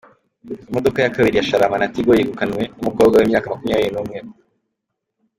[0.69, 4.17] Imodoka ya Kabiri ya Sharama na Tigo yegukanwe n’umukobwa w’imyaka Makumyabiri Numwe